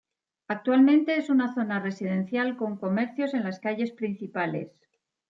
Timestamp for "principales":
3.91-4.71